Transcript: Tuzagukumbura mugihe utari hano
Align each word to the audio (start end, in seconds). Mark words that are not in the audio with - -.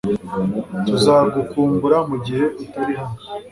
Tuzagukumbura 0.85 1.97
mugihe 2.09 2.45
utari 2.63 2.93
hano 2.99 3.19